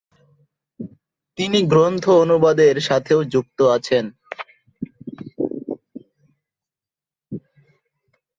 তিনি 1.37 1.59
গ্রন্থ 1.71 2.05
অনুবাদের 2.23 2.75
সাথেও 2.87 3.19
যুক্ত 3.33 3.59
আছেন। 3.75 4.05